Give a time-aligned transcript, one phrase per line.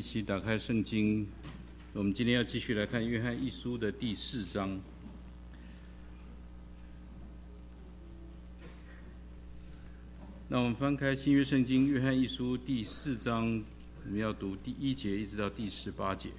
[0.00, 1.28] 一起打开圣经。
[1.92, 4.80] 我们今天要继续来看约翰一书的第四章。
[10.48, 13.62] 那我们翻开新约圣经约翰一书第四章，
[14.06, 16.30] 我们要读第一节一直到第十八节。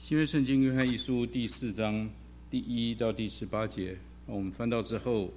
[0.00, 2.10] 新约圣经约翰一书第四章
[2.50, 3.96] 第一到第十八节，
[4.26, 5.32] 我们翻到之后，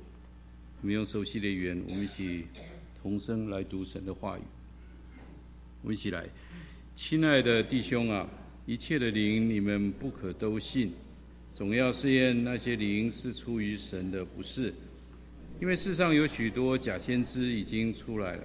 [0.81, 2.45] 我们用熟悉的语言，我们一起
[2.99, 4.41] 同声来读神的话语。
[5.84, 6.26] 我们一起来，
[6.95, 8.27] 亲爱的弟兄啊，
[8.66, 10.91] 一切的灵你们不可都信，
[11.54, 14.73] 总要试验那些灵是出于神的，不是，
[15.62, 18.43] 因为世上有许多假先知已经出来了。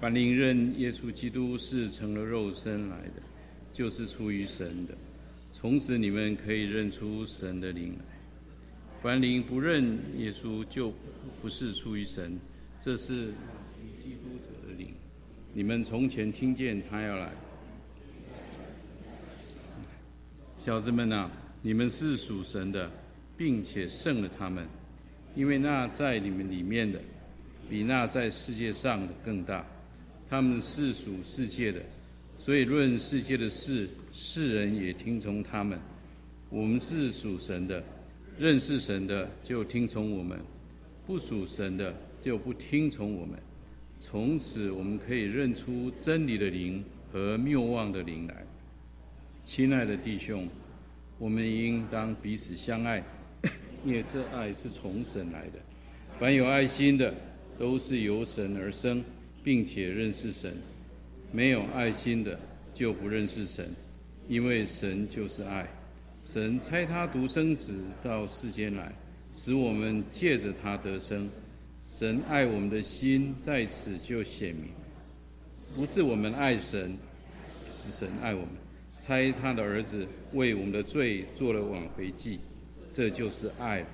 [0.00, 3.22] 凡灵认耶稣基督是成了肉身来的，
[3.72, 4.96] 就是出于神的。
[5.58, 8.04] 从此你们可以认出神的灵来。
[9.02, 10.92] 凡灵不认耶稣，就
[11.40, 12.38] 不是出于神。
[12.78, 13.28] 这是
[14.04, 14.92] 基督者的灵。
[15.54, 17.32] 你们从前听见他要来。
[20.58, 21.30] 小子们啊，
[21.62, 22.90] 你们是属神的，
[23.34, 24.66] 并且胜了他们，
[25.34, 27.00] 因为那在你们里面的，
[27.70, 29.64] 比那在世界上的更大。
[30.28, 31.80] 他们是属世界的。
[32.38, 35.78] 所以论世界的事，世人也听从他们。
[36.48, 37.84] 我们是属神的，
[38.38, 40.38] 认识神的就听从我们；
[41.06, 43.38] 不属神的就不听从我们。
[44.00, 48.34] 从此我们可以认出真理的灵和谬妄的灵来。
[49.44, 50.48] 亲爱的弟兄，
[51.18, 53.04] 我们应当彼此相爱，
[53.84, 55.58] 因为这爱是从神来的。
[56.18, 57.12] 凡有爱心的，
[57.58, 59.04] 都是由神而生，
[59.44, 60.54] 并且认识神。
[61.32, 62.38] 没有爱心的
[62.72, 63.68] 就不认识神，
[64.28, 65.66] 因为神就是爱。
[66.22, 68.92] 神差他独生子到世间来，
[69.32, 71.30] 使我们借着他得生。
[71.80, 74.70] 神爱我们的心在此就显明，
[75.76, 76.98] 不是我们爱神，
[77.70, 78.50] 是神爱我们，
[78.98, 82.40] 差他的儿子为我们的罪做了挽回祭，
[82.92, 83.86] 这就是爱。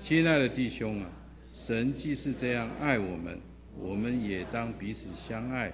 [0.00, 1.08] 亲爱的弟兄啊，
[1.52, 3.38] 神既是这样爱我们，
[3.78, 5.72] 我们也当彼此相爱。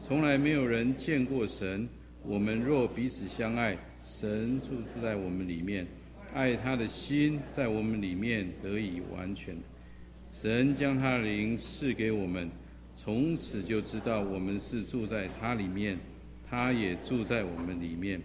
[0.00, 1.86] 从来没有人见过神。
[2.26, 3.76] 我们若彼此相爱，
[4.06, 5.86] 神住住在我们里面，
[6.32, 9.54] 爱他的心在我们里面得以完全。
[10.32, 12.50] 神将他的灵赐给我们，
[12.94, 15.98] 从此就知道我们是住在他里面，
[16.48, 18.20] 他也住在我们里面。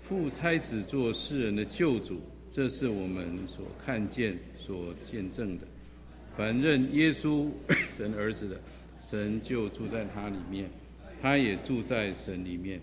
[0.00, 2.20] 父差子做世人的救主，
[2.52, 5.66] 这是我们所看见、所见证的。
[6.36, 7.48] 凡认耶稣
[7.90, 8.60] 神儿子的，
[8.98, 10.68] 神就住在他里面。
[11.22, 12.80] 他也住在神里面，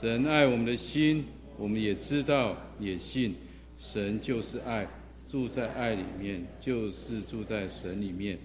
[0.00, 1.24] 神爱我们的心，
[1.56, 3.34] 我们也知道也信，
[3.76, 4.86] 神就是爱，
[5.26, 8.38] 住在爱里面，就是住在神里面，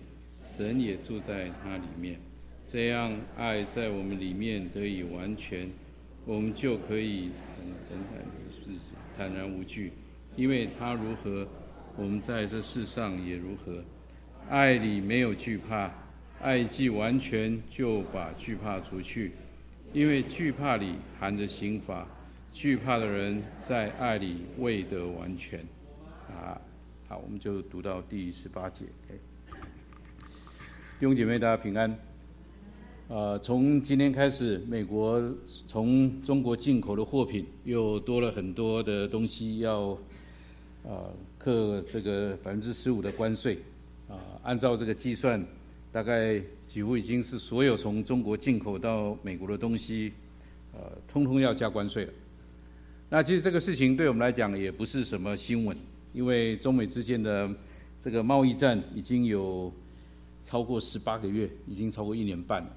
[0.47, 2.19] 神也住在他里面，
[2.65, 5.69] 这样爱在我们里面得以完全，
[6.25, 7.99] 我们就可以很
[9.15, 9.91] 坦坦然无惧，
[10.35, 11.47] 因为他如何，
[11.95, 13.83] 我们在这世上也如何，
[14.49, 15.93] 爱里没有惧怕。
[16.41, 19.33] 爱既完全，就把惧怕除去，
[19.93, 22.07] 因为惧怕里含着刑罚。
[22.51, 25.59] 惧怕的人在爱里未得完全。
[26.27, 26.59] 啊，
[27.07, 28.85] 好，我们就读到第十八节。
[30.99, 31.95] 弟兄姐妹，大家平安。
[33.07, 35.21] 呃，从今天开始，美国
[35.67, 39.95] 从中国进口的货品又多了很多的东西要，
[40.81, 43.59] 呃，课这个百分之十五的关税。
[44.09, 45.43] 啊，按照这个计算。
[45.91, 46.41] 大概
[46.73, 50.11] 几乎已经是所有从中国进口到美国的东西，
[50.71, 52.13] 呃，通通要加关税了。
[53.11, 55.77] 那其实这个事情对我们来讲也不是什么新闻，
[56.13, 57.47] 因为中美之间的
[57.99, 59.71] 这个贸易战已经有
[60.41, 62.69] 超过十八个月，已经超过一年半了。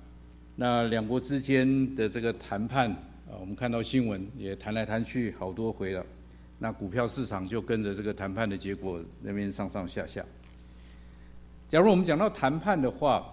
[0.56, 6.04] 那两国之间的这个谈判啊，我们看到新闻也谈来谈去好多回了。
[6.58, 10.22] 那股票市场就跟着这个谈判的结果那边上上下下。
[11.66, 13.32] 假如我们讲到谈判的话，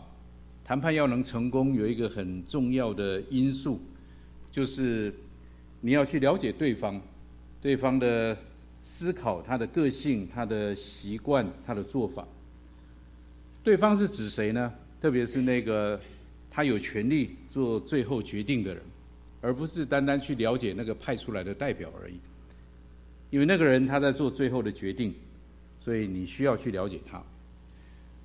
[0.66, 3.82] 谈判要能成功，有一个很重要的因素，
[4.52, 5.14] 就是
[5.82, 7.02] 你要去了解对方，
[7.62, 8.38] 对方的
[8.82, 12.28] 思考、他的个性、他的习惯、他的做法。
[13.64, 14.74] 对方是指谁呢？
[15.02, 16.00] 特别是那个
[16.50, 18.82] 他有权利做最后决定的人，
[19.42, 22.16] 而不是单单去了解那个派出来的代表而已。
[23.30, 25.14] 因为那个人他在做最后的决定，
[25.80, 27.22] 所以你需要去了解他。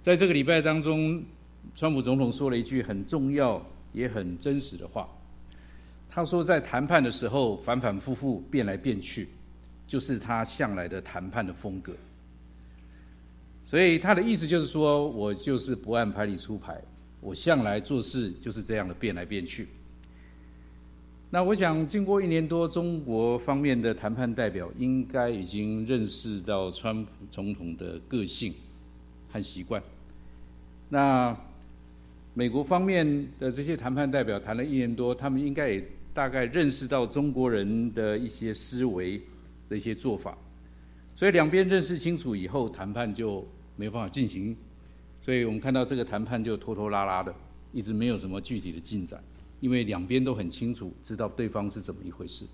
[0.01, 1.25] 在这个礼拜当中，
[1.75, 5.09] 川普总统说了一句很重要也很真实的话。
[6.11, 9.29] 他说，在谈判的时候反反复复变来变去，
[9.87, 11.93] 就是他向来的谈判的风格。
[13.67, 16.81] 所以他的意思就是说，我就是不按牌理出牌，
[17.21, 19.69] 我向来做事就是这样的变来变去。
[21.31, 28.55] 那我想，经过一年多，中国方面的谈判代表应该已经认识到川普总统的个性
[29.31, 29.83] 和习惯。
[30.89, 31.37] 那
[32.39, 33.05] 美国方面
[33.41, 39.21] 的这些谈判代表谈了一年多，他们应该也大概认识到中国人的一些思维
[39.69, 40.39] 的一些做法。
[41.17, 43.45] 所以两边认识清楚以后，谈判就
[43.75, 44.57] 没办法进行。
[45.21, 47.35] 所以我们看到这个谈判就拖拖拉拉的，
[47.73, 49.21] 一直没有什么具体的进展。
[49.59, 52.45] 因为两边都很清楚知道对方是怎么一回事。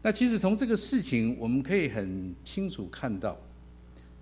[0.00, 3.36] 那其实从这个事情，我们可以很清楚看到，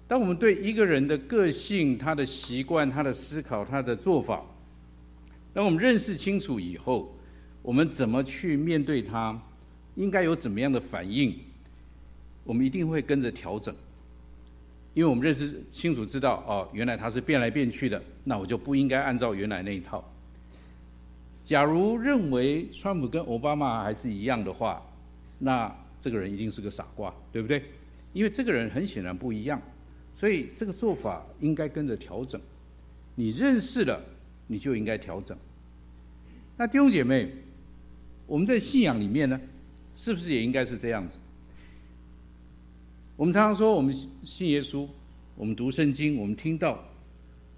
[0.06, 4.42] 当我们对一个人的个性、他的习惯、他的思考、他的做法，
[5.52, 7.16] 当我们认识清楚以后，
[7.62, 9.40] 我们怎么去面对他，
[9.94, 11.34] 应该有怎么样的反应，
[12.44, 13.74] 我们一定会跟着调整。
[14.92, 20.04] 因为我们认识清楚知道，哦，原来他是变来变去的，那我就不应该按照原来那一套。
[21.42, 24.80] 假如认为川普跟奥巴马还是一样的话，
[25.38, 27.62] 那这个人一定是个傻瓜，对不对？
[28.12, 29.60] 因为这个人很显然不一样，
[30.14, 32.40] 所以这个做法应该跟着调整。
[33.16, 34.00] 你认识了，
[34.46, 35.36] 你就应该调整。
[36.56, 37.30] 那弟兄姐妹，
[38.26, 39.38] 我们在信仰里面呢，
[39.94, 41.18] 是不是也应该是这样子？
[43.16, 44.88] 我们常常说，我们信耶稣，
[45.36, 46.82] 我们读圣经，我们听到，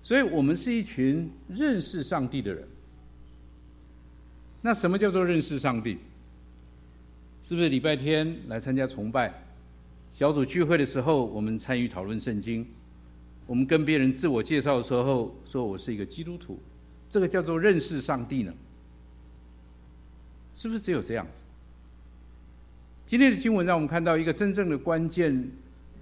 [0.02, 2.66] 所以我们是一群认识上帝的人。
[4.62, 5.98] 那什么叫做认识上帝？
[7.42, 9.32] 是不是礼拜天来参加崇拜、
[10.16, 12.66] 小组聚会的时候，我们参与讨论圣经？
[13.46, 16.58] 我们跟别人自我介绍的时候，说我是一个基督徒，
[17.10, 18.54] 这个叫做认识上帝呢？
[20.54, 21.42] 是不是只有这样子？
[23.04, 25.50] 今天的经文让我们看到一个真正的关键：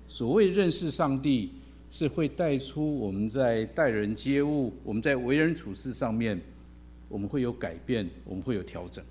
[0.07, 1.51] 所谓认识上帝，
[1.91, 6.41] 是会带出我们在待人接物、我们在为人处事上面。
[7.09, 9.05] 我们会有改变，我们会有调整，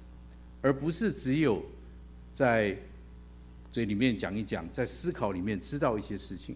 [0.62, 1.62] 而不是只有
[2.32, 2.78] 在
[3.74, 6.56] 所以里面讲一讲，在思考里面知道一些事情。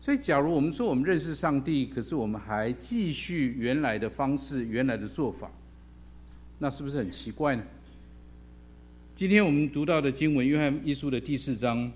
[0.00, 5.50] 所以，假如我们说我们认识上帝，可是我们还继续原来的方式、原来的做法，
[6.58, 7.62] 那是不是很奇怪呢？
[9.14, 11.92] 今天我们读到的经文《约翰一书》的第四章，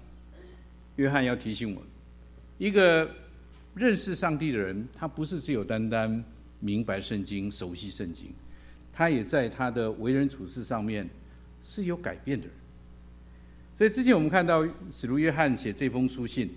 [0.96, 1.88] 约翰要提醒我们：
[2.58, 3.10] 一个
[3.74, 6.22] 认识上帝的人，他不是只有单单
[6.60, 8.26] 明白圣经、熟悉圣经。
[8.92, 11.08] 他也在他的为人处事上面
[11.62, 12.54] 是有改变的人，
[13.78, 16.50] 所以之前我们看到使徒约翰写这封书信，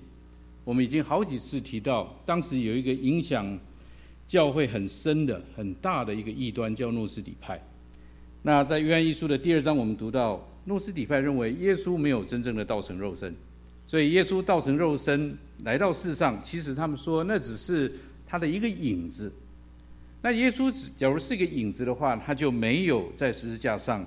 [0.64, 3.60] 我们已经好几次提到，当时有一个影响
[4.26, 7.64] 教会很深的、很大的一个异端，叫诺斯底派。
[8.42, 13.36] 那在约翰一书的第二章，我们读到诺斯底派认为耶稣没有真正的道成肉身，
[13.86, 17.94] 所以耶稣道成肉身来到世上，其实他们说那只是
[18.26, 19.32] 他的一个影子。
[20.24, 24.04] 那耶稣假如是一个影子的话，他就没有在十字架上，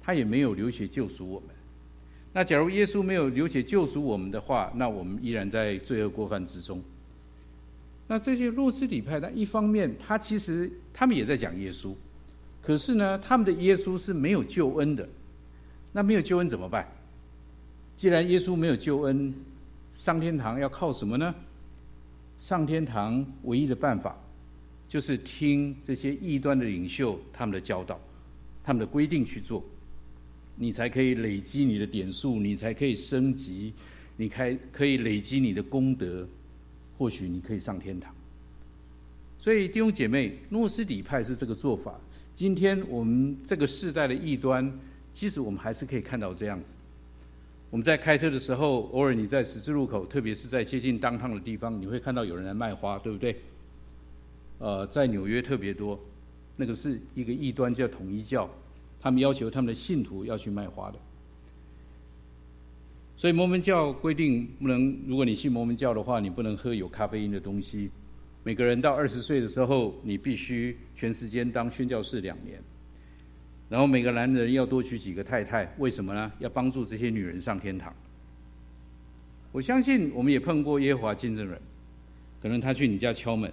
[0.00, 1.48] 他也没有流血救赎我们。
[2.32, 6.82] 那假如耶稣没有流血救赎我们的话，那我们依然在罪恶过犯之中。
[8.08, 11.94] 那这些诺斯底派，那一方面他其实他们也在讲耶稣，
[12.60, 15.08] 可是呢，他们的耶稣是没有救恩的。
[15.92, 16.86] 那没有救恩怎么办？
[17.96, 19.34] 既然耶稣没有救恩，
[19.90, 21.34] 上天堂要靠什么呢？
[22.38, 24.16] 上天堂唯一的办法。
[24.88, 27.98] 就是听这些异端的领袖他们的教导，
[28.62, 29.64] 他们的规定去做，
[30.62, 33.72] 你才可以累积你的点数，你才可以升级，
[34.16, 36.24] 你开可以累积你的功德，
[36.96, 38.14] 或许你可以上天堂。
[39.40, 42.00] 所以弟兄姐妹，诺斯底派是这个做法。
[42.32, 44.72] 今天我们这个世代的异端，
[45.12, 46.74] 其实我们还是可以看到这样子。
[47.68, 53.34] 我们在开车的时候，偶尔你在十字路口，特别是在接近当趟的地方，你会看到有人来卖花，对不对？
[54.58, 55.98] 呃，在纽约特别多，
[56.54, 58.48] 那个是一个异端叫统一教，
[59.02, 60.98] 他们要求他们的信徒要去卖花的。
[63.16, 67.90] 所以摩门教规定不能，如果你信摩门教的话，你不能喝有咖啡因的东西。
[68.44, 72.60] 每个人到二十岁的时候，你必须全时间当宣教士两年。
[73.68, 76.32] 然后每个男人要多娶几个太太，为什么呢？
[76.38, 77.94] 要帮助这些女人上天堂。
[79.52, 81.60] 我相信我们也碰过耶华见证人，
[82.40, 83.52] 可能他去你家敲门。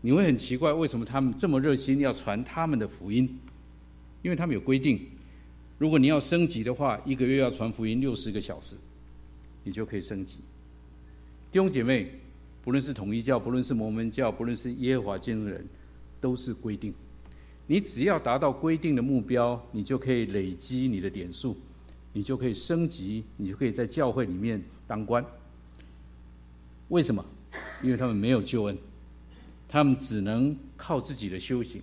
[0.00, 3.38] 你会很奇怪，为什么他们这么热心要传他们的福音？
[4.22, 5.00] 因为他们有规定，
[5.78, 8.76] 如果你要升级的话，一个月要传福音六十个小时，
[9.64, 10.38] 你就可以升级。
[11.50, 12.10] 弟兄姐妹，
[12.62, 15.66] 不论是统一教，不论是摩门教，不论是耶和华见证人，
[16.20, 16.92] 都是规定。
[17.66, 21.56] 你只要达到规定的目标，你就可以累积你的点数，
[22.12, 25.24] 你就可以升级，你就可以在教会里面当官。
[26.88, 27.24] 为什么？
[27.82, 28.76] 因为他们没有救恩，
[29.68, 31.80] 他们只能靠自己的修行，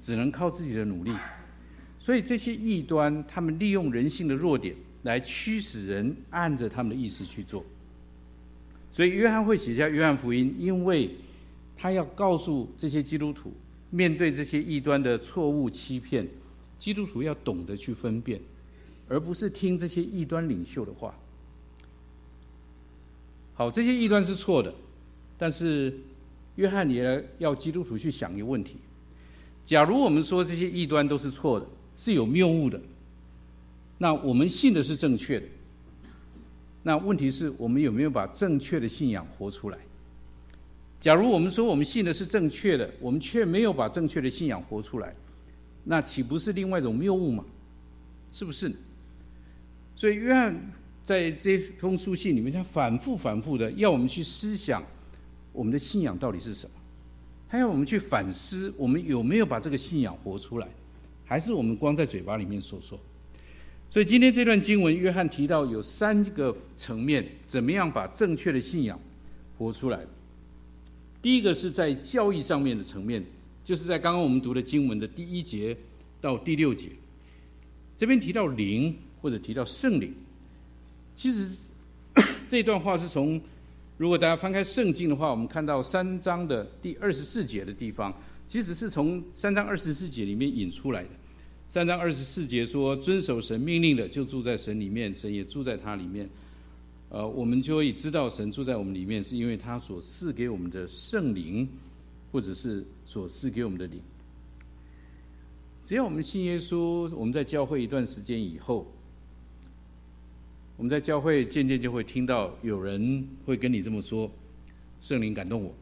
[0.00, 1.12] 只能靠自己的努力。
[2.06, 7.64] 所以这些异端，他们利用人性的弱点来驱使人按着他们的意思去做。
[8.92, 11.10] 所以约翰会写下约翰福音，因为
[11.76, 13.52] 他要告诉这些基督徒，
[13.90, 16.24] 面对这些异端的错误欺骗，
[16.78, 18.40] 基督徒要懂得去分辨，
[19.08, 21.12] 而不是听这些异端领袖的话。
[23.54, 24.72] 好，这些异端是错的，
[25.36, 25.92] 但是
[26.54, 28.76] 约翰也要基督徒去想一个问题：
[29.64, 32.80] 假如我们说这些异端都是错的，是有谬误的，
[33.98, 35.46] 那我们信的是正确的。
[36.82, 39.78] 那问题是我们有没有把正确的信仰活出来？
[41.00, 45.14] 假如我们说我们信的是正确的，我们却没有把正确的信仰活出来，
[45.84, 47.44] 那岂不是另外一种谬误吗？
[48.32, 48.72] 是不是？
[49.94, 50.54] 所以约翰
[51.04, 54.84] 在这封书信里面，他反复反复的要我们去思想
[55.52, 56.72] 我们的信仰到底是什么，
[57.48, 60.68] 他要我们去反思我们有没有把这个信仰活出来，
[61.26, 62.98] 还是我们光在嘴巴里面说说。
[63.90, 68.98] 所以今天这段经文，约翰提到有三个层面，怎么样把正确的信仰
[69.58, 70.00] 活出来。
[71.22, 73.24] 第一个是在教义上面的层面，
[73.64, 75.76] 就是在刚刚我们读的经文的第一节
[76.20, 76.90] 到第六节，
[77.96, 80.14] 这边提到灵或者提到圣灵。
[81.14, 81.58] 其实
[82.48, 83.40] 这段话是从，
[83.96, 88.12] 如果大家翻开圣经的话，我们看到三章的第二十四节的地方，
[88.48, 91.10] 其实是从三章二十四节里面引出来的。
[91.66, 96.28] 三章二十四节说：“遵守神命令的，就住在神里面，神也住在他里面。”
[97.08, 101.68] 呃，我们就可以知道神住在我们里面，是因为他所赐给我们的圣灵，
[102.32, 104.00] 或者是所赐给我们的灵。
[105.84, 108.92] 只要我们信耶稣，我们在教会一段时间以后，
[110.76, 114.28] 我们在教会渐渐就会听到有人会跟你这么说
[115.00, 115.72] ：“圣灵感动我，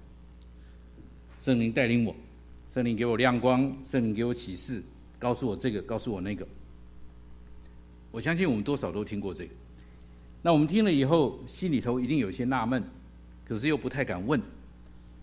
[1.41, 2.15] 圣灵带领我，
[2.75, 4.83] 圣灵给我亮光，圣灵给我启示。”
[5.17, 6.45] 告诉我这个，告诉我那个。
[8.11, 9.51] 我相信我们多少都听过这个。
[10.43, 12.83] 那我们听了以后，心里头一定有些纳闷，
[13.47, 14.43] 可是又不太敢问。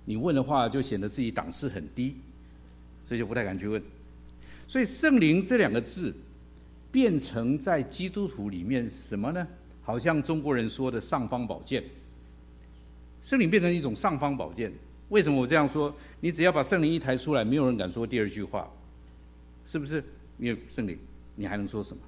[0.05, 2.15] 你问的话，就显得自己档次很低，
[3.05, 3.84] 所以就不太敢去问。
[4.65, 6.15] 所以“圣灵”这两个字，
[6.89, 9.46] 变成在基督徒里面什么呢？
[9.81, 11.84] 好像中国人说的“尚方宝剑”。
[13.22, 14.72] 圣灵变成一种尚方宝剑。
[15.12, 15.94] 为什么我这样说？
[16.22, 18.68] 你只要把圣灵一抬出来，没有人敢说第二句话。
[19.65, 20.03] 是不是？
[20.38, 20.98] 因为圣灵，
[21.36, 22.01] 你还能说什么？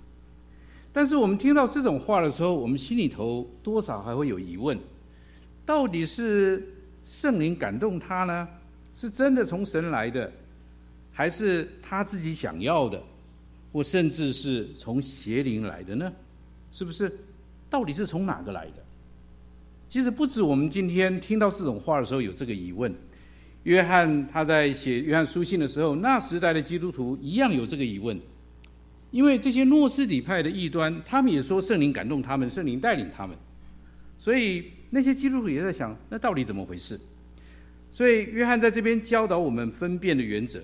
[0.91, 4.77] 但是我们听到这种话的时候，我们心里头多少还会有疑问：
[5.65, 6.65] 到底是
[7.05, 8.47] 圣灵感动他呢？
[8.93, 10.31] 是真的从神来的，
[11.11, 13.01] 还是他自己想要的，
[13.71, 16.11] 或甚至是从邪灵来的呢？
[16.71, 17.11] 是不是？
[17.69, 18.82] 到底是从哪个来的？
[19.93, 22.91] 其实不止我们今天听到这种话的时候有这个疑问。
[23.61, 28.19] 约翰他在写约翰书信的时候，那时代的基督徒一样有这个疑问，
[29.11, 33.37] 因为这些诺斯底派的异端，他们也说圣灵感动他们，圣灵带领他们，
[34.17, 36.99] 所以那些基督徒也在想，那到底怎么回事？
[37.91, 40.59] 所以约翰在这边教导我们分辨的原则，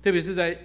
[0.00, 0.56] 特别是在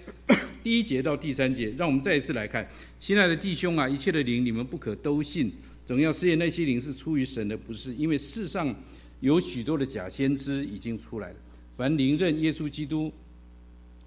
[0.62, 2.64] 第一节到第三节，让我们再一次来看，
[2.96, 5.52] 亲爱的弟兄啊，一切的灵你们不可都信，
[5.86, 8.74] 总要试验那些灵是出于神的，不是，因为世上
[9.20, 11.36] 有许多的假先知已经出来了。
[11.76, 13.12] 凡灵认耶稣基督，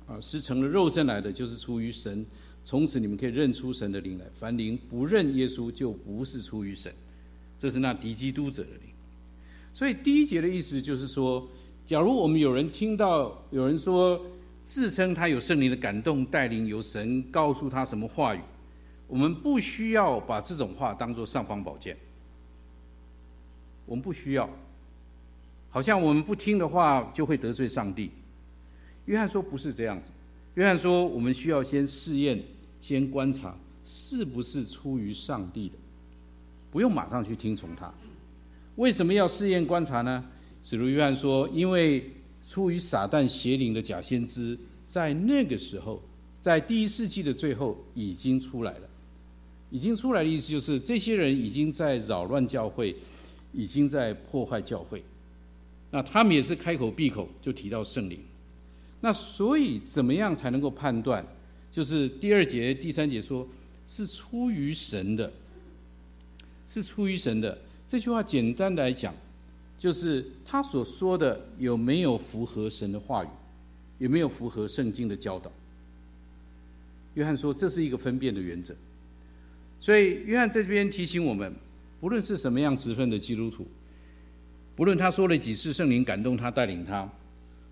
[0.08, 2.26] 啊，是成了肉身来的，就是出于神。
[2.64, 4.26] 从此你们可以认出神的灵来。
[4.34, 6.94] 凡灵不认耶稣，就不是出于神。
[7.58, 8.90] 这是那敌基督者的灵。
[9.74, 11.48] 所以第一节的意思就是说，
[11.86, 14.20] 假如我们有人听到有人说
[14.64, 18.40] 自称他有圣灵的感动带领，有神告诉他什么话语，
[19.08, 21.96] 我们不需要把这种话当作尚方宝剑。
[23.86, 24.50] 我们不需要。
[25.70, 28.12] 好像我们不听的话就会得罪上帝。
[29.06, 30.10] 约翰说不是这样子。
[30.56, 32.42] 约翰说我们需要先试验，
[32.82, 35.76] 先观察是不是出于上帝的，
[36.72, 37.94] 不用马上去听从他。
[38.76, 40.26] 为什么要试验观察呢？
[40.64, 42.12] 使徒约翰说，因为
[42.46, 44.58] 出于撒旦邪灵的假先知，
[44.90, 46.02] 在那个时候，
[46.42, 48.90] 在第一世纪的最后已经出来了。
[49.70, 52.96] 已经出来的意思就是，这些人已经在扰乱教会，
[53.54, 55.04] 已经在破坏教会。
[55.92, 58.20] 那他们也是开口闭口就提到圣灵，
[59.02, 61.26] 那所以怎么样才能够判断？
[61.72, 63.48] 就是第二节、第三节说
[63.88, 65.32] 是出于神的，
[66.68, 67.58] 是出于神的。
[67.88, 69.14] 这句话简单来讲，
[69.78, 73.28] 就是他所说的有没有符合神的话语，
[74.00, 75.52] 有没有符合圣经的教导？
[77.14, 78.76] 约翰说这是一个分辨的原则。
[79.80, 81.54] 所以约翰在这边提醒我们，
[82.00, 83.66] 不论是什么样职分的基督徒。
[84.76, 87.10] 不论他说了几次，圣灵感动他带领他，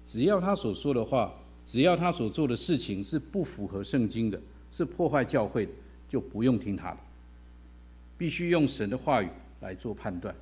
[0.04, 1.34] 只要他所说的话，
[1.66, 4.40] 只要他所做的事情是不符合圣经的，
[4.72, 5.72] 是破坏教会的，
[6.08, 6.98] 就不用听他的。
[8.18, 9.30] 必须用神的话语
[9.62, 10.34] 来做判断。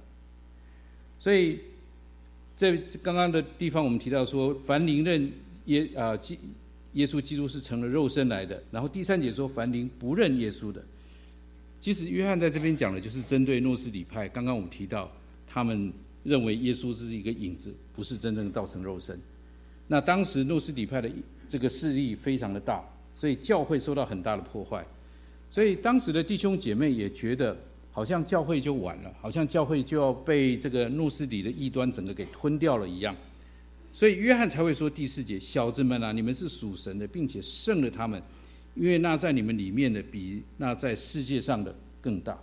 [1.19, 1.59] 所以，
[2.55, 5.31] 在刚刚的地方，我们提到说，凡灵认
[5.65, 6.37] 耶啊基
[6.93, 8.61] 耶稣基督是成了肉身来的。
[8.71, 10.83] 然后第三节说，凡灵不认耶稣的，
[11.83, 14.25] 其实约翰在这边讲的就是针对诺斯底派。
[14.29, 15.11] 刚刚我们提到，
[15.45, 15.91] 他们
[16.23, 19.19] 认为耶稣是一个影子，不是真正造成肉身。
[19.87, 21.11] 那当时诺斯底派的
[21.49, 22.81] 这个势力非常的大，
[23.17, 24.81] 所以教会受到很大的破坏。
[25.51, 27.53] 所以当时的弟兄姐妹也觉得，
[27.91, 33.13] 好像教会就完了，好像教会就要被这个诺斯底的异端整个给吞掉了一样。
[33.91, 38.23] 所以约翰才会说第四节：小子们啊，你们是属神的，并且胜了他们，
[38.75, 42.37] 因为那在你们里面的比那在世界上的更大。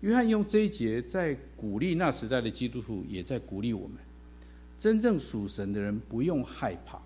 [0.00, 3.98] 约翰用这一节在鼓励那时代的基督徒，也在鼓励我们：
[4.78, 6.98] 真正属神的人不用害怕，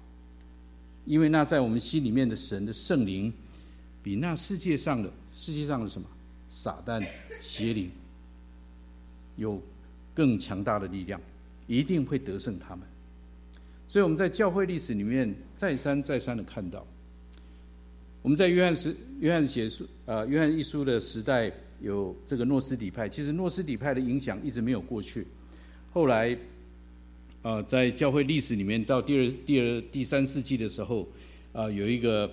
[1.05, 3.33] 因为那在我们心里面的神的圣灵，
[4.01, 6.07] 比那世界上的世界上的什么
[6.49, 7.05] 撒旦
[7.41, 7.91] 邪灵
[9.35, 9.61] 有
[10.15, 11.21] 更强大的力量，
[11.67, 12.87] 一定会得胜他们。
[13.89, 16.87] 所以我们在教会历史里面再三再三的看到，
[18.25, 21.53] 我们在约翰时约翰写书呃约翰一书的时代
[21.83, 25.27] 有这个诺斯底派，其实诺斯底派的影响一直没有过去。
[25.93, 26.35] 后来，
[27.43, 31.07] 呃，在教会历史里面到第二第二第三世纪的时候，
[31.53, 32.31] 呃，有一个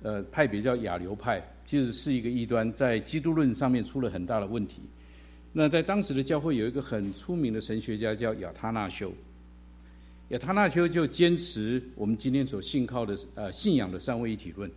[0.00, 4.80] 呃派别叫亚流派，其实是一个异端，在基督论上面出了很大的问题。
[5.52, 9.12] 那在当时的教会有一个很出名的神学家叫亚他那修。
[10.30, 14.70] 亚他那修就坚持我们今天所信靠的呃信仰的三位一体论，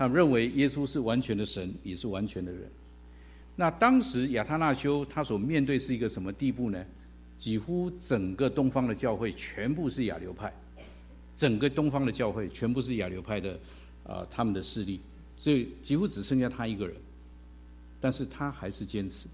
[0.00, 2.62] 他们认为耶稣是完全的神，也是完全的人。
[3.54, 6.82] 那当时亚他那修他所面对是一个什么地步呢？
[7.36, 10.50] 几乎整个东方的教会全部是亚流派，
[11.36, 13.60] 整个东方的教会全部是亚流派的
[14.04, 15.00] 啊、他们的势力，
[15.36, 16.96] 所以几乎只剩下他一个人，
[18.00, 19.28] 但是他还是坚持。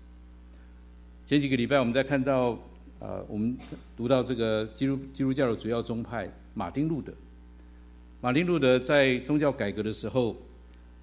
[1.26, 2.58] 前几个礼拜我们在看到。
[2.98, 3.54] 呃，我们
[3.94, 7.12] 读到这个基督基督教的主要宗派马丁路德，
[8.22, 10.34] 马丁路德在宗教改革的时候，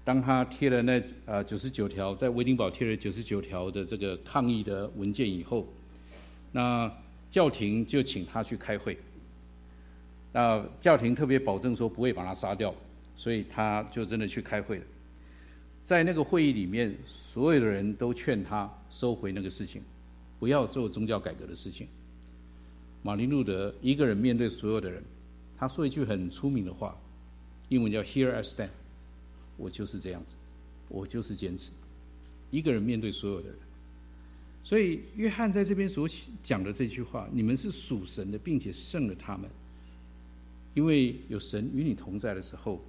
[0.04, 5.66] 当他贴了那呃九十九条，在威丁堡贴了九十九条的这个抗议的文件以后，
[6.52, 6.92] 那
[7.30, 8.98] 教廷就请他去开会，
[10.32, 12.74] 那教廷特别保证说不会把他杀掉，
[13.16, 14.84] 所以他就真的去开会了。
[15.82, 19.82] 在那个会议里面，所有的人都劝他收回那个事情。
[20.38, 21.88] 不要做宗教改革的事情。
[23.02, 25.02] 马丁路德一个人面对所有的人，
[25.56, 26.94] 他说一句很出名的话，
[27.70, 28.68] 英文叫 “Here I stand”，
[29.56, 30.34] 我就是这样子，
[30.88, 31.70] 我就是坚持，
[32.50, 33.58] 一个人面对所有的人。
[34.62, 36.08] 所以约翰在这边所
[36.42, 39.48] 讲的这句话：“你们是属神的，并且胜了他们，
[40.72, 42.82] 因为有神与你同在的时候，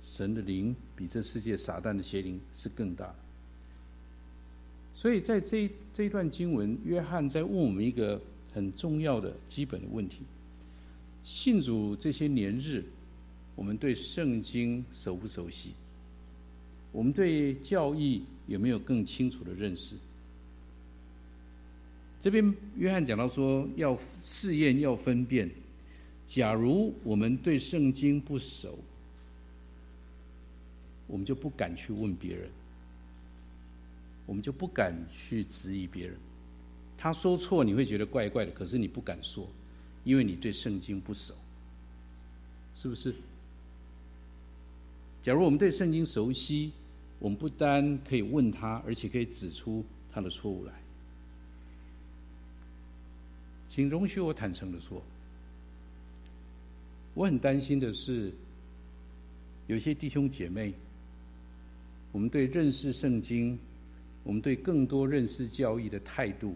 [0.00, 3.12] 神的灵比这世界撒旦的邪灵是更大。”
[4.94, 8.20] 所以在这这一段经文，约翰在问我们一个
[8.52, 10.22] 很重要的基本的问题：
[11.24, 12.84] 信主这些年日，
[13.60, 15.74] 我们对圣经熟不熟悉？
[16.92, 19.96] 我们对教义有没有更清楚的认识？
[22.22, 25.50] 这边约翰讲到说，要试验，要分辨。
[26.26, 28.78] 假如我们对圣经不熟，
[31.06, 32.48] 我们就不敢去问别人。
[34.24, 36.16] 我们就不敢去质疑别人，
[36.96, 39.46] 他说错你会觉得怪怪的，可是你不敢说，
[40.02, 41.34] 因为你对圣经不熟，
[42.74, 43.14] 是不是？
[45.22, 46.72] 假如我们对圣经熟悉，
[47.18, 50.72] 我们不单可以问他，而且可以指出他的错误来。
[53.68, 55.02] 请容许我坦诚的说，
[57.14, 58.32] 我很担心的是，
[59.66, 60.72] 有些弟兄姐妹，
[62.12, 63.58] 我们对认识圣经。
[64.22, 66.54] 我们对更多认识教义的态度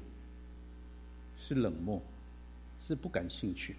[1.34, 2.00] 是冷漠，
[2.78, 3.74] 是不感兴趣，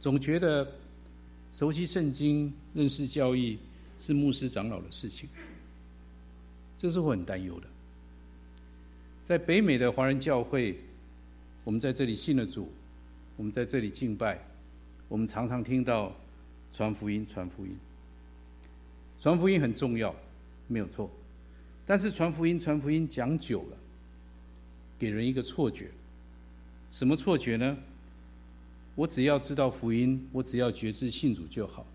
[0.00, 0.70] 总觉得
[1.54, 3.60] 熟悉圣经、认识教义
[4.00, 5.28] 是牧师长老的事情，
[6.76, 7.66] 这是我很担忧的。
[9.24, 10.76] 在北美的华人教会，
[11.62, 12.68] 我们在这里信了主，
[13.36, 14.44] 我们在这里敬拜，
[15.08, 16.12] 我们常常听到
[16.72, 17.76] 传福音、传福音。
[19.20, 20.12] 传福音很重要，
[20.66, 21.08] 没有错，
[21.86, 23.76] 但是传福音、传福音讲久了，
[24.98, 25.88] 给人一个错觉，
[26.90, 27.78] 什么错觉呢？
[28.94, 31.86] 我只要知道福音，我只要觉知信主就好，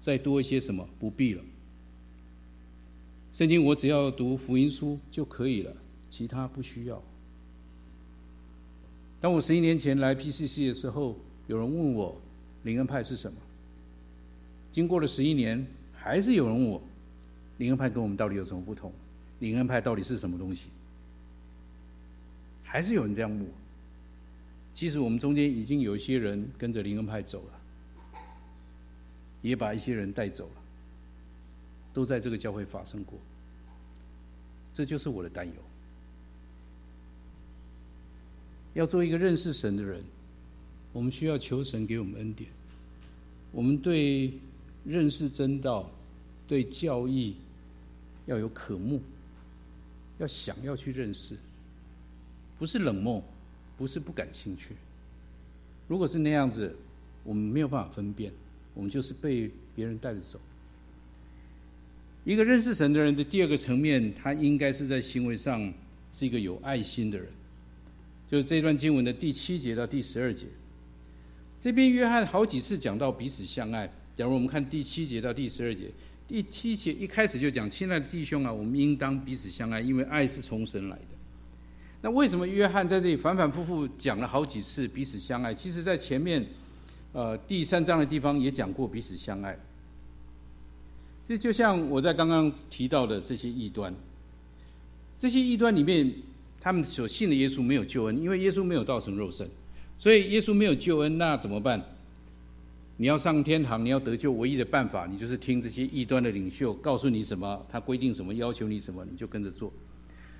[0.00, 1.42] 再多一些什么不必了。
[3.32, 5.74] 圣经我只要读福音书就可以了，
[6.10, 7.02] 其他不需要。
[9.20, 12.14] 当我十一年前来 PCC 的时候，有人问我
[12.62, 13.38] 灵恩派是什么？
[14.70, 16.82] 经过了十一年，还是有人问我
[17.56, 18.92] 灵恩派跟我们到底有什么不同？
[19.40, 20.68] 灵恩派到底是什么东西？
[22.62, 23.46] 还是有人这样问我。
[24.74, 28.20] 其实我们中间已经有一些人跟着灵恩派走了，
[29.40, 30.62] 也把一些人带走了，
[31.92, 33.16] 都在这个教会发生过。
[34.74, 35.54] 这就是我的担忧。
[38.74, 40.02] 要做一个认识神的人，
[40.92, 42.50] 我们需要求神给我们恩典。
[43.52, 44.32] 我们对
[44.84, 45.88] 认识真道、
[46.48, 47.36] 对教义
[48.26, 49.00] 要有渴慕，
[50.18, 51.36] 要想要去认识，
[52.58, 53.22] 不是冷漠，
[53.76, 54.74] 不是不感兴趣。
[55.88, 56.74] 如果是那样子，
[57.22, 58.32] 我们没有办法分辨，
[58.72, 60.40] 我们就是被别人带着走。
[62.24, 65.72] 一个认识神的人的第二个层面，他应该是在行为上
[66.12, 67.28] 是一个有爱心的人。
[68.26, 70.46] 就是这段经文的第七节到第十二节，
[71.60, 73.86] 这边约翰好几次讲到彼此相爱。
[74.16, 75.90] 假如我们看第七节到第十二节，
[76.26, 81.04] 第七节一开始就讲：“亲爱的弟兄啊，我们应当彼此相爱，因为爱是从神来的。”
[82.04, 85.54] 那为什么约翰在这里反反复复讲了好几次彼此相爱？
[85.54, 86.46] 其实，在前面
[87.14, 89.58] 呃第三章的地方也讲过彼此相爱。
[91.26, 93.94] 这就像我在刚刚提到的这些异端，
[95.18, 96.12] 这些异端里面，
[96.60, 99.48] 他们所信的耶稣没有救恩，因为耶稣没有道成肉身，
[99.96, 101.82] 所以耶稣没有救恩，那怎么办？
[102.98, 109.72] 你要上天堂，你要得救，唯一的办法，你就是听这些异端的领袖告诉你什么，他规定什么，要求你什么，你就跟着做。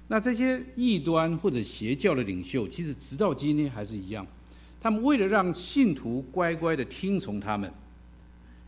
[0.09, 4.27] 那这些异端或者邪教的领袖，其实直到今天还是一样，
[4.81, 7.73] 他们为了让信徒乖乖的听从他们，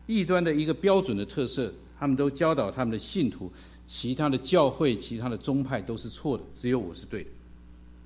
[0.05, 1.73] 异端的一个标准的特色。
[1.99, 3.51] 他们都教导他们的信徒，
[3.87, 7.29] 其他的教会、其他的宗派都是错的，只有我是对的。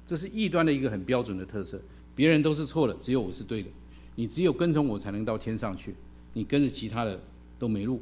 [0.07, 1.77] 这是异端的一个很标准的特色。
[2.15, 3.67] 别人都是错的，只有我是对的。
[4.15, 5.93] 你只有跟从我才能到天上去，
[6.31, 7.19] 你跟着其他的
[7.59, 8.01] 都没路。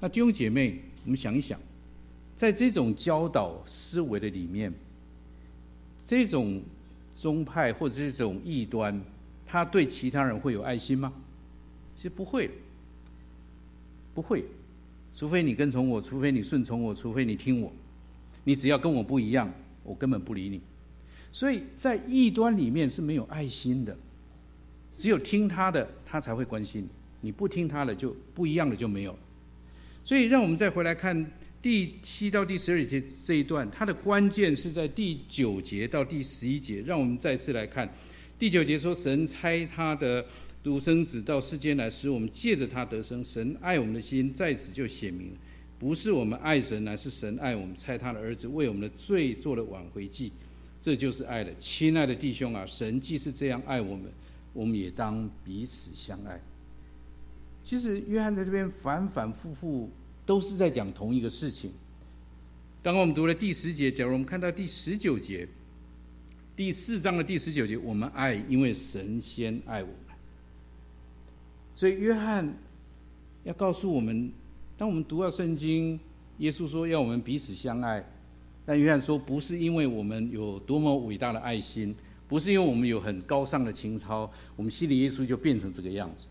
[0.00, 1.60] 那弟兄姐妹，我们想一想，
[2.40, 4.72] 在这种教导思维的里面，
[6.06, 6.62] 这种
[7.14, 8.98] 宗派或者这种异端，
[9.44, 11.12] 他对其他人会有爱心吗？
[11.94, 12.50] 其实不会，
[14.14, 14.42] 不会。
[15.14, 17.70] 除非你跟从我，除非你顺从我，除非你听我，
[18.42, 19.52] 你只要跟我不一样，
[19.84, 20.62] 我根本不理你。
[21.30, 23.94] 所以在异端里面是没有爱心的，
[24.96, 26.88] 只有听他的，他才会关心你；
[27.20, 29.14] 你不听他的，就不一样的就没有。
[30.02, 31.30] 所以让我们再回来看
[31.62, 36.80] 第七到第十二节这一段，它的关键是在第九节到第十一节。
[36.82, 37.88] 让我们再次来看
[38.38, 40.24] 第九节说：“神差他的。”
[40.62, 43.24] 独生子到世间来，使我们借着他得生。
[43.24, 45.32] 神爱我们的心在此就显明，
[45.78, 50.30] 不是我们爱神，乃是神爱我们，差他的儿子为我们的罪做了挽回祭，
[50.82, 51.50] 这就是爱了。
[51.58, 54.12] 亲爱的弟兄啊，神既是这样爱我们，
[54.52, 56.38] 我们也当彼此相爱。
[57.64, 59.90] 其实约翰在这边反反复复
[60.24, 61.72] 都是在讲同一个事情。
[62.82, 65.46] 刚刚我们读了第十节，假如我们看到第十九节，
[66.56, 69.96] 第四章的第十九节，我们爱，因为神先爱我们。
[71.74, 72.54] 所以，约翰
[73.44, 74.32] 要告诉我们：
[74.76, 75.98] 当我们读到圣经，
[76.38, 78.04] 耶稣说要我们彼此相爱，
[78.64, 81.94] 但约翰说不是因为我们有多么伟大的爱心，
[82.28, 86.26] 不是因为我们有很高尚的情操，我们心里耶稣就变成这个样子。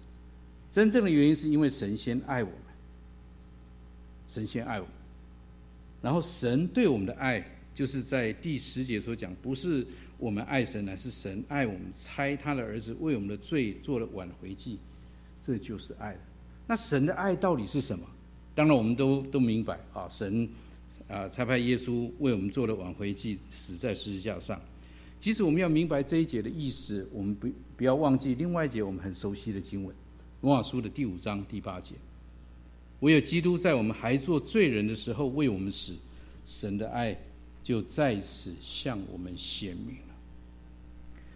[0.72, 2.58] 真正的原因是因为神先爱我们，
[4.30, 4.88] 神先爱我，
[6.04, 9.86] 然后神对我们的爱，就是在第十节所讲，不是
[10.20, 14.78] 我们爱神，乃是神爱我们，差他的儿子为我们的罪做了挽回祭。
[15.42, 16.16] 这就是爱。
[16.68, 18.06] 那神的爱到底是什么？
[18.54, 20.48] 当然，我们都都明白啊，神
[21.08, 24.62] 啊，差派耶稣为我们做了挽回祭，死在十字架上。
[25.20, 29.96] 其实我们要明白这一节的意思，我们不不要忘记另外一节我们很熟悉的经文，
[30.42, 31.96] 《罗马书》的第五章第八节：
[33.02, 35.96] 唯有基督在我们还做罪人的时候为我们死，
[36.46, 37.18] 神的爱
[37.64, 40.16] 就在此向我们显明了。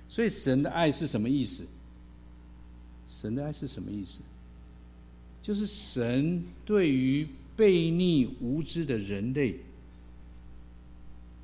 [0.10, 1.66] 所以，神的爱是什么意思？
[3.08, 4.20] 神的爱是什么意思？
[5.42, 9.56] 就是神对于悖逆无知的人类，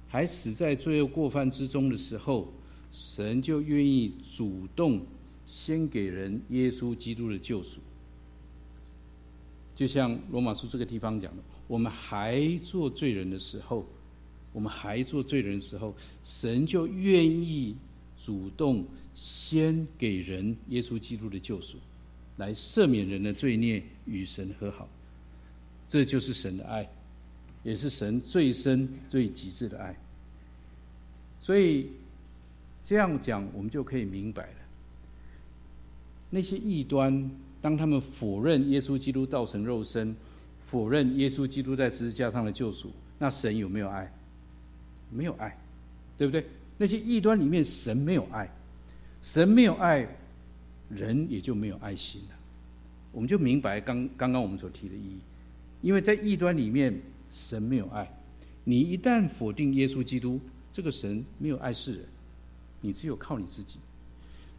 [0.08, 2.52] 还死在罪恶过犯之中的时候，
[2.92, 5.06] 神就愿意主动
[5.46, 7.80] 先给人耶稣基督的救赎。
[9.80, 13.88] 就像罗马书这个地方讲的，我们还做罪人的时候，
[14.52, 17.78] 我们还做罪人的时候，神就愿意
[18.22, 18.86] 主动。
[19.16, 21.78] 先给人耶稣基督的救赎，
[22.36, 24.86] 来赦免人的罪孽，与神和好，
[25.88, 26.90] 这就是神的爱，
[27.64, 29.98] 也是神最深最极致的爱。
[31.40, 31.88] 所以
[32.84, 34.58] 这样讲，我们就可以明白了。
[36.30, 40.16] 那些异端，当他们否认耶稣基督道成肉身，
[40.60, 44.12] 否认耶稣基督在十字架上的救赎，那神有没有爱？
[45.12, 45.58] 没有爱，
[46.18, 46.46] 对不对？
[46.78, 48.50] 那些异端里面，神没有爱，
[49.22, 50.08] 神没有爱，
[50.90, 52.36] 人也就没有爱心了。
[53.12, 55.20] 我们就明白刚刚刚我们所提的意义，
[55.82, 56.98] 因为在异端里面，
[57.30, 58.10] 神没有爱。
[58.64, 60.40] 你一旦否定耶稣基督，
[60.72, 62.06] 这个神没有爱世人，
[62.82, 63.80] 你只有靠你自己。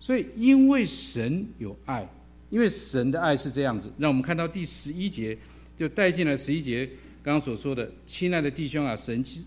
[0.00, 2.08] 所以，因为神有爱，
[2.50, 5.38] 因为神的爱是这样子，让我们看到第十一节，
[5.78, 6.84] 就带进了十一节
[7.22, 9.46] 刚刚所说的：“亲爱的弟兄啊，神既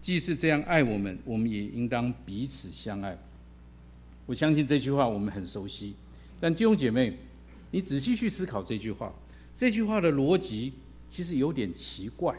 [0.00, 3.18] 既是这样爱我们，我们也应当彼此相爱。”
[4.26, 5.94] 我相信这句话我们很熟悉，
[6.40, 7.16] 但弟兄姐妹，
[7.72, 9.12] 你仔细去思考这句话，
[9.56, 10.72] 这句话的逻辑
[11.08, 12.34] 其实有点奇怪。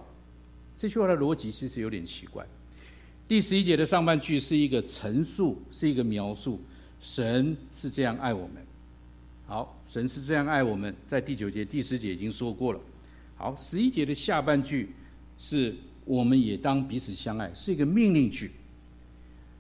[0.78, 2.46] 这句话的逻辑其实有点奇怪。
[3.28, 6.62] 第十一节的上半句是一个陈述，是一个描述，
[7.02, 8.66] 神是这样爱我们。
[9.52, 12.80] 好，神是这样爱我们，在第九节、第十节已经说过了。
[13.36, 14.92] 好，十一节的下半句
[15.38, 18.52] 是我们也当彼此相爱，是一个命令句。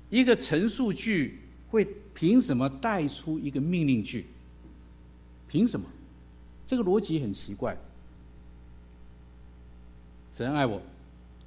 [0.09, 4.27] 一个陈述句会凭什么带出一个命令句？
[5.49, 5.85] 凭什么？
[6.65, 7.77] 这个逻辑很奇怪。
[10.31, 10.81] 神爱我。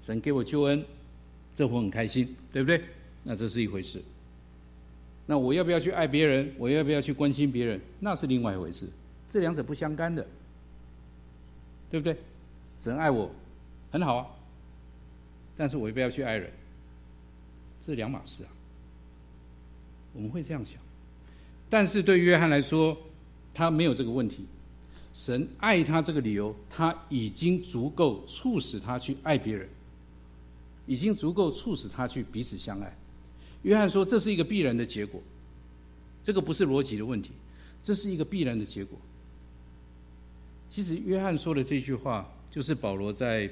[0.03, 0.85] 神给我救恩，
[1.55, 2.85] 这我很开心，对不对？
[3.23, 4.03] 那这是一回事。
[5.27, 6.55] 那我要不要去爱别人？
[6.59, 7.81] 我要不要去关心别人？
[7.99, 8.89] 那是另外一回事。
[9.29, 10.27] 这两者不相干的，
[11.91, 12.17] 对不对？
[12.81, 13.31] 神爱我，
[13.91, 14.27] 很好啊。
[15.57, 16.53] 但是我要不要去爱人？
[17.85, 18.51] 这两码事啊。
[20.13, 20.79] 我们会这样想。
[21.71, 22.97] 但是对约翰来说，
[23.55, 24.45] 他没有这个问题。
[25.15, 29.69] 神爱他这个理由，他已经足够促使他去爱别人。
[30.87, 32.95] 已经足够促使他去彼此相爱。
[33.65, 35.21] 约翰说：“这是一个必然的结果，
[36.23, 37.33] 这个不是逻辑的问题，
[37.83, 38.99] 这是一个必然的结果。”
[40.69, 43.51] 其实，约翰说的这句话，就是保罗在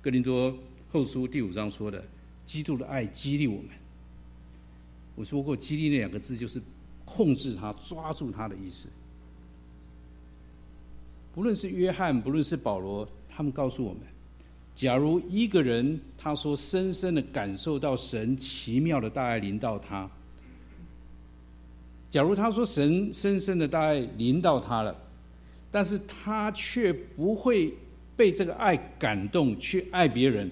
[0.00, 0.56] 哥林多
[0.90, 2.04] 后书第五章说的
[2.46, 3.70] ：“基督的爱激励我们。”
[5.16, 6.62] 我说过，“激励”那两个字就是
[7.04, 8.88] 控制他、抓住他的意思。
[11.34, 14.02] 不论是约翰，不论是保罗，他们告诉我们。
[14.74, 20.08] 假如一个人他说深深的感受到神奇妙的大爱临到他，
[22.08, 24.96] 假如他说神深深的大爱临到他了，
[25.70, 27.74] 但是他却不会
[28.16, 30.50] 被这个爱感动去爱别人，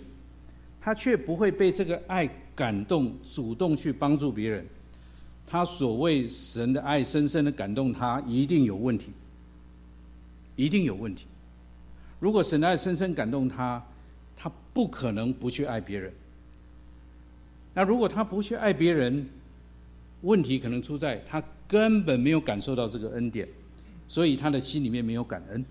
[0.80, 4.66] 他却不会被这个爱感动主动去帮助别人，
[5.46, 9.10] 他所谓神的爱深深的感动他，一定有问题，
[10.54, 11.26] 一定有问题。
[12.20, 13.82] 如果神的爱深深感动他，
[14.40, 16.12] 他不可能不去爱别人。
[17.74, 19.28] 那如果他不去爱别人，
[20.22, 23.46] 问题可能出在他根本没有感受到这个恩典，
[24.06, 25.64] 所以他的心里面没有感恩。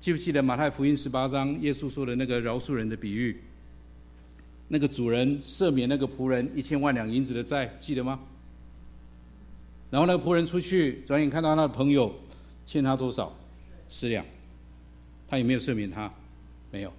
[0.00, 3.38] 记不记得马太福音十八章耶稣说的那个饶恕人的比喻？
[4.68, 8.18] 那个主人赦免那个仆人一千万两银子的债，记得吗？
[9.90, 12.14] 然后那个仆人出去，转眼看到他的朋友
[12.64, 13.32] 欠他多少？
[13.88, 14.24] 十两，
[15.28, 16.12] 他有没有赦免他？
[16.72, 16.92] 没有。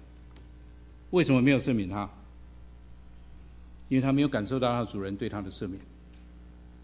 [1.10, 2.08] 为什么没有赦免他？
[3.88, 5.80] 因为他没有感受到他主人对他的赦免，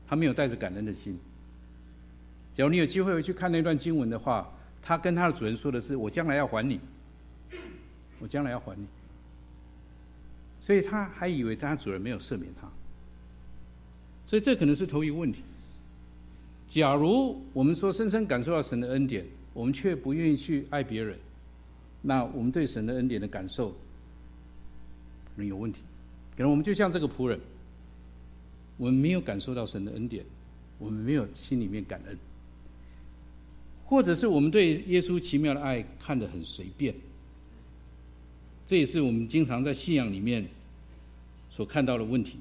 [0.08, 1.18] 他没有带着感恩的心。
[2.56, 4.50] 假如你有机会回去看那段经文的话，
[4.82, 6.80] 他跟他的主人说的是：“我将来要还你，
[8.20, 8.86] 我将来要还你。”
[10.60, 12.66] 所以他还以为他主人没有赦免他。
[14.26, 15.42] 所以这可能是头一个问题。
[16.66, 21.18] 假如我们说深深感受到神的恩典，我们却不愿意去爱别人，
[22.00, 23.76] 那我们对神的恩典的感受，
[25.36, 25.80] 人有问题，
[26.36, 27.38] 可能我们就像这个仆人，
[28.76, 30.24] 我们没有感受到神的恩典，
[30.78, 32.18] 我们没有心里面感恩，
[33.84, 36.94] 或者是我们对耶稣奇妙的爱看得很随便，
[38.66, 40.46] 这也是我们经常在信仰里面
[41.50, 42.38] 所看到的问题。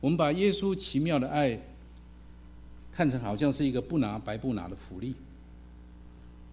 [0.00, 1.58] 我们把耶稣奇妙的爱
[2.92, 5.14] 看成好像是一个不拿白不拿的福利。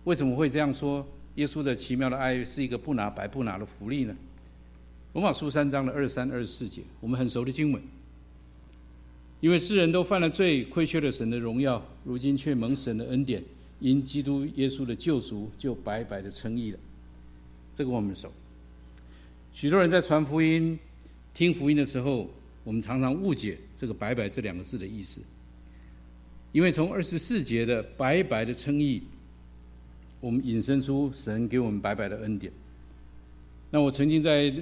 [0.03, 1.05] 为什么会这样说？
[1.35, 4.13] 耶稣的奇妙的爱是一个不拿白不拿的福利呢？
[5.13, 7.83] 罗马书三章的二三、二十四节，我们很熟的经文。
[9.41, 13.43] 因为世人都犯了罪，亏缺了神的荣耀，如今却蒙神的恩典，
[13.81, 16.79] 因基督耶稣的救赎，就白白的称义了。
[17.75, 18.31] 这个我们熟。
[19.51, 20.79] 许多人在传福音、
[21.33, 22.29] 听福音的时候，
[22.63, 25.19] 我们常常误解这个“白白”这两个字的意思。
[26.53, 29.03] 因为从二十四节的“白白的称义”，
[30.21, 32.53] 我们引申出神给我们白白的恩典。
[33.69, 34.53] 那我曾经在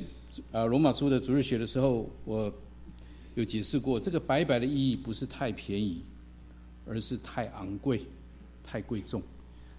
[0.51, 2.53] 啊，罗马书的主日学的时候，我
[3.35, 6.03] 有解释过，这个白白的意义不是太便宜，
[6.85, 8.05] 而是太昂贵、
[8.63, 9.21] 太贵重，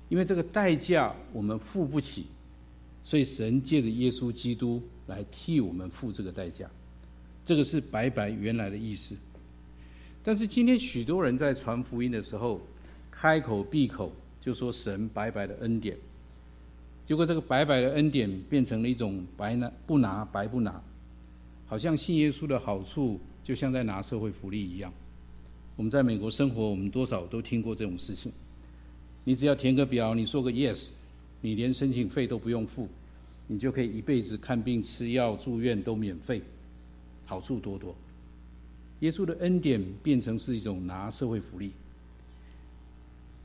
[0.09, 2.27] 因为这个代价我们付不起，
[3.03, 6.69] 所以神借着耶稣基督来替我们付这个代价。
[7.45, 9.17] 这个是白白原来的意思。
[10.23, 12.61] 但是今天许多人在传福音的时候，
[13.11, 15.97] 开口闭口就说神白白的恩典，
[17.11, 20.81] 结果这个白白的恩典变成了一种白拿不拿白不拿，
[21.66, 24.92] 好像信耶稣的好处就像在拿社会福利一样。
[25.75, 28.31] 我们在美国生活，我们多少都听过这种事情。
[29.25, 30.90] 你只要填个表，你说个 yes，
[31.40, 32.87] 你连申请费都不用付，
[33.49, 36.40] 你就可以一辈子看病、吃药、住院都免费，
[37.27, 37.92] 好处多多。
[39.01, 41.73] 耶稣的恩典变成是一种拿社会福利，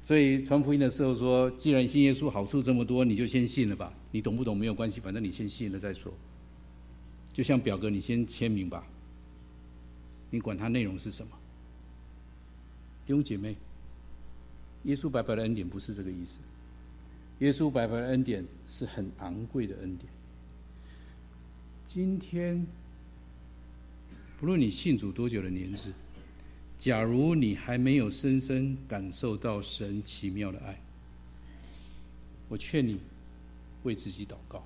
[0.06, 3.91] 所以传福音的时候说：“既然信耶稣好处这么多，你就先信了吧。
[4.12, 6.13] 你懂不懂没有关系，反正你先信了再说。”
[7.34, 8.86] 就像表格，你先签名吧，
[10.30, 11.32] 你管它内容是什么。
[13.08, 13.56] 弟兄姐妹，
[14.84, 16.38] 耶稣白白的恩典不是这个意思。
[17.39, 20.08] 耶稣白白的恩典是很昂贵的恩典。
[21.88, 22.63] 今天。
[24.39, 25.91] 不论你信主多久的年日，
[26.78, 30.80] 假如你还没有深深感受到神奇妙的爱，
[32.50, 33.00] 我劝你
[33.84, 34.64] 为自己祷告，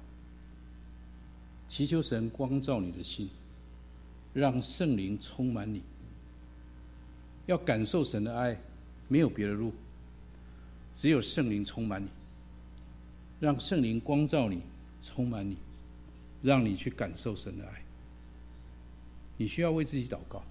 [1.68, 3.30] 祈求神光照你的心，
[4.34, 5.82] 让圣灵充满你。
[7.46, 8.60] 要感受神的爱，
[9.08, 9.74] 没有别的路，
[10.96, 12.08] 只有圣灵充满你，
[13.40, 14.62] 让圣灵光照你，
[15.02, 15.58] 充满你，
[16.42, 17.84] 让你去感受神的爱。
[19.38, 20.44] 你需要为自己祷告，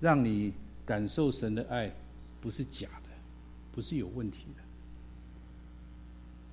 [0.00, 0.52] 让你
[0.84, 1.92] 感受神的爱，
[2.40, 3.08] 不是假的，
[3.72, 4.62] 不是有问题的。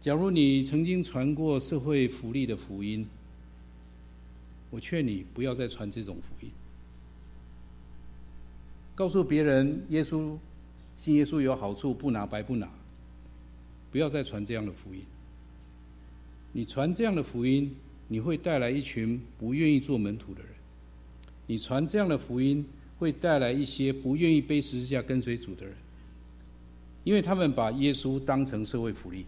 [0.02, 3.08] 假如你曾经传过社会福利的福音，
[4.70, 6.52] 我劝你不要再传这种福音。
[8.96, 10.38] 告诉别人耶稣
[10.98, 12.70] 信耶稣有好处，不拿白不拿，
[13.92, 15.02] 不要再传这样的福音。
[16.52, 17.76] 你传这样的福音。
[18.08, 20.52] 你会带来一群不愿意做门徒的人，
[21.48, 22.64] 你传这样的福音
[23.06, 25.76] 会带来一些不愿意背十字架跟随主的人，
[27.04, 29.28] 因为他们把耶稣当成社会福利，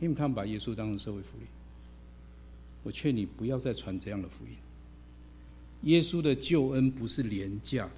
[0.00, 1.44] 因为他们把耶稣当成社会福利。
[2.82, 4.56] 我劝你不要再传这样的福音。
[5.82, 7.92] 耶稣的救恩不是廉价的，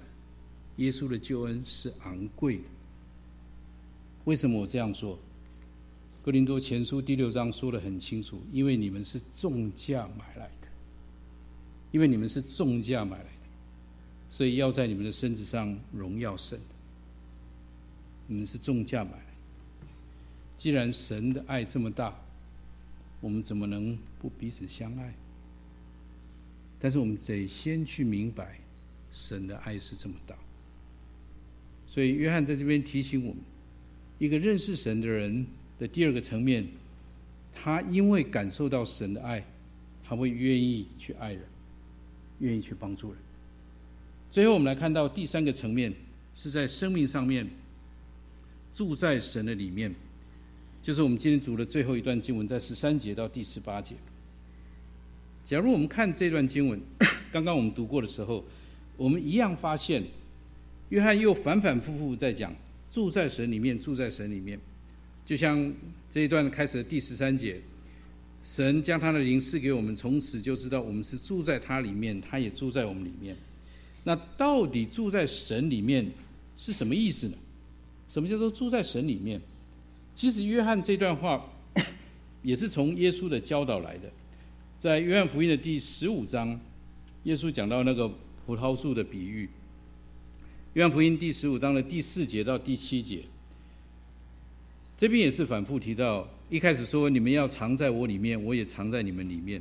[0.75, 2.63] 耶稣的救恩是昂贵的。
[4.25, 5.17] 为什么我这样说？
[6.21, 10.67] 哥林多前书第六章说得很清楚，因为你们是重价买来的，
[11.91, 13.29] 因为你们是重价买来的，
[14.35, 16.59] 所以要在你们的身子上荣耀神。
[18.27, 19.11] 你们是重价买，
[20.57, 22.13] 既然神的爱这么大，
[23.21, 25.13] 我们怎么能不彼此相爱？
[26.81, 28.59] 但是我们得先去明白，
[29.09, 30.35] 神的爱是这么大。
[31.87, 33.41] 所以约翰在这边提醒我们，
[34.19, 35.47] 一个认识神的人。
[35.77, 36.65] 的第二个层面，
[37.53, 39.45] 他因为感受到神的爱，
[40.05, 41.41] 他会愿意去爱人，
[42.39, 43.21] 愿意去帮助人。
[44.35, 45.93] 最后，我们来看到第三个层面，
[46.35, 47.47] 是在生命上面
[48.73, 49.95] 住在神的里面，
[50.81, 53.95] 就是我们今天读的最后一段经文，在十三节到第十八节。
[55.45, 56.77] 假如我们看这段经文，
[57.31, 58.43] 刚刚我们读过的时候，
[58.97, 60.03] 我们一样发现，
[60.89, 62.53] 约翰又反反复复在讲
[62.91, 64.59] 住在神里面，住在神里面。
[65.25, 65.73] 就像
[66.11, 67.61] 这一段开始的第十三节，
[68.43, 73.33] 神将他的灵赐给我们，从此就知道我们是住在他里面，他也住在我们里面。
[74.05, 76.09] 那到底住在神里面
[76.55, 77.35] 是什么意思呢？
[78.07, 79.41] 什么叫做住在神里面？
[80.13, 81.45] 其实约翰这段话
[82.43, 84.09] 也是从耶稣的教导来的，
[84.77, 86.57] 在约翰福音的第十五章，
[87.23, 88.09] 耶稣讲到那个
[88.45, 89.49] 葡萄树的比喻。
[90.73, 93.23] 约翰福音第十五章的第四节到第七节。
[94.97, 99.59] 这边也是反复提到，一开始说，你们要藏在我里面，我也藏在你们里面。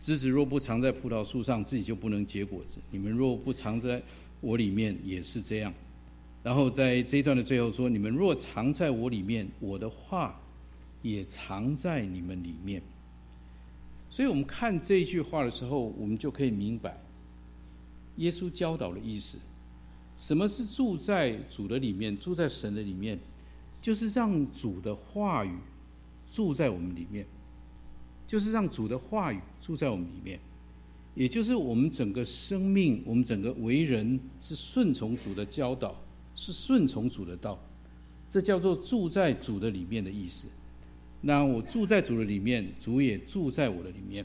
[0.00, 2.78] 枝子若不藏在葡萄树上，自己就不能结果子。
[2.90, 4.02] 你们若不藏在
[4.40, 5.72] 我里面，也是这样。
[6.42, 10.40] 然后在这一段的最后说，你们若藏在我里面，我的话
[11.02, 12.80] 也藏在你们里面。
[14.08, 16.98] 所以我们看这一句话的时候，我们就可以明白
[18.16, 19.36] 耶稣教导的意思。
[20.16, 23.18] 什么是住在主的里面，住在神的里面？
[23.80, 25.52] 就是让主的话语
[26.32, 27.24] 住在我们里面，
[28.28, 30.38] 就是让主的话语住在我们里面，
[31.14, 35.98] 也就是我们整个生命，我们整个为人是顺从主的教导，
[36.34, 37.58] 是顺从主的道，
[38.28, 40.46] 这叫做住在主的里面的意思。
[41.22, 44.24] 那我住在主的里面，主也住在我的里面。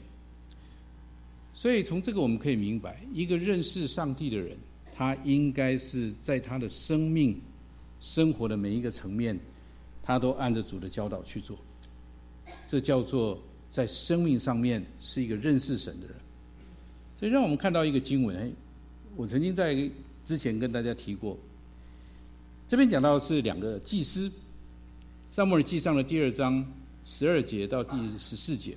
[1.54, 4.56] 所以从这个我们可以明白，一个认识上帝的人，
[4.94, 7.40] 他应该是在他的生命、
[8.00, 9.38] 生活的每一个层面，
[10.02, 11.56] 他都按着主的教导去做。
[12.68, 13.40] 这叫做
[13.74, 16.14] 在生命上面是一个认识神的人。
[17.18, 18.54] 所以让我们看到一个经文，
[19.16, 19.90] 我曾经在
[20.24, 21.36] 之前跟大家提过，
[22.68, 24.30] 这边讲到是两个祭司，
[25.32, 26.64] 撒母耳记上的第二章
[27.02, 28.76] 十二节到第十四节。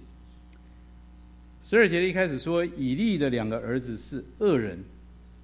[1.63, 4.83] 十二节一开始说，以利的两个儿子是恶人，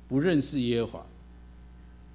[0.08, 1.06] 不认识耶和华。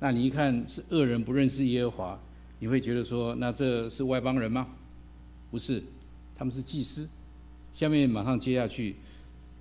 [0.01, 2.21] 那你一看是恶人不认识耶和华，
[2.59, 4.67] 你会觉得说，那这是外邦人吗？
[5.53, 5.81] 不是，
[6.35, 7.09] 他们是祭司。
[7.79, 8.97] 下面马上接下去。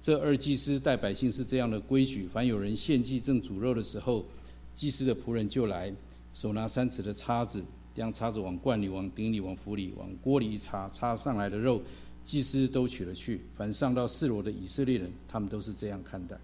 [0.01, 4.25] 这二祭司带百姓是这样的规矩：凡有人献祭正煮肉的时候，
[4.73, 5.93] 祭司的仆人就来，
[6.33, 7.63] 手拿三尺的叉子，
[7.93, 11.79] 将叉子往罐里、往鼎里、往釜里、往锅里一插，插上来的肉，
[12.25, 13.39] 祭司都取了去。
[13.55, 16.35] 凡上到四罗的以色列人，他们都是这样看待。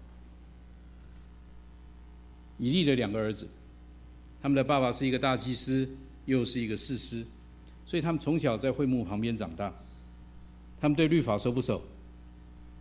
[2.56, 3.48] 以利的两个儿子，
[4.40, 5.88] 他们的爸爸是一个大祭司，
[6.26, 7.24] 又是一个士师，
[7.84, 9.74] 所以他们从小在会幕旁边长大。
[10.84, 11.80] 他们对律法熟不熟？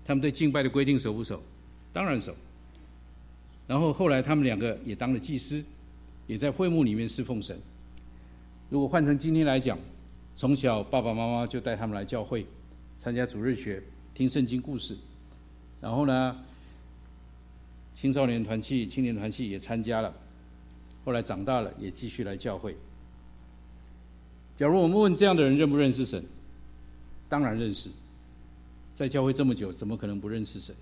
[0.04, 1.42] 他们对敬拜的规定守不守？
[1.94, 2.36] 当然守。
[3.66, 5.64] 然后后来他们两个也当了祭司，
[6.28, 7.58] 也在会幕里面侍奉神。
[8.70, 9.80] 如果换成今天来讲，
[10.36, 12.46] 从小爸爸妈妈就带他们来教会，
[12.98, 13.82] 参加主日学，
[14.14, 14.98] 听圣经故事。
[15.80, 16.38] 然后呢，
[17.94, 20.14] 青少年团契、青年团契也参加了。
[21.06, 22.76] 后来长大了，也继续来教会。
[24.58, 26.22] 假如我们问这样的人认不认识神？
[27.34, 27.90] 当然认识。
[28.94, 30.76] 在教会这么久，怎么可能不认识神？